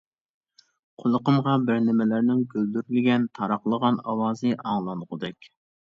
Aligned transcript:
قۇلىقىمغا 1.03 1.53
بىرنېمىلەرنىڭ 1.67 2.41
گۈلدۈرلىگەن، 2.55 3.31
تاراقلىغان 3.39 4.05
ئاۋازى 4.07 4.59
ئاڭلانغۇدەك. 4.61 5.57